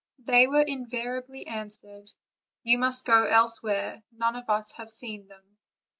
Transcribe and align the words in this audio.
They 0.17 0.47
were 0.47 0.63
invariably 0.63 1.45
answered: 1.45 2.09
"You 2.63 2.79
must 2.79 3.05
go 3.05 3.25
else 3.25 3.61
where; 3.61 4.01
none 4.11 4.35
of 4.35 4.49
us 4.49 4.71
have 4.77 4.89
seen 4.89 5.27
them." 5.27 5.59